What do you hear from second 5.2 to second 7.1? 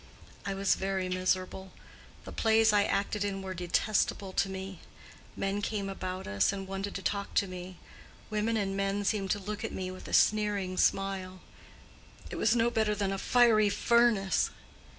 Men came about us and wanted to